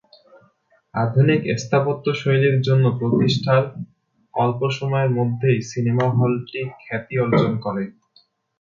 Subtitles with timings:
[0.93, 3.63] আধুনিক স্থাপত্যশৈলীর জন্য প্রতিষ্ঠার
[4.33, 7.83] অল্প সময়ের মধ্যেই সিনেমা হলটি খ্যাতি অর্জন করে।